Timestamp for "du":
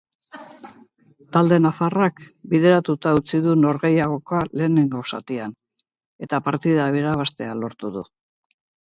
3.43-3.53, 7.99-8.05